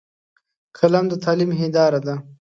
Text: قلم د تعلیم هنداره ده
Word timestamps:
قلم 0.77 1.05
د 1.09 1.13
تعلیم 1.23 1.51
هنداره 1.59 1.99
ده 2.07 2.15